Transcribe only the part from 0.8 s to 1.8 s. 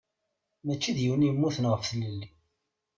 d yiwen i yemmuten